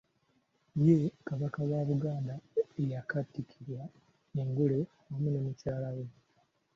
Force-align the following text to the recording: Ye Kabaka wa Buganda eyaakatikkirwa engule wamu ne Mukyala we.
Ye 0.85 0.97
Kabaka 1.27 1.59
wa 1.71 1.81
Buganda 1.89 2.35
eyaakatikkirwa 2.81 3.81
engule 4.41 4.79
wamu 5.09 5.27
ne 5.31 5.39
Mukyala 5.45 5.89
we. 5.95 6.05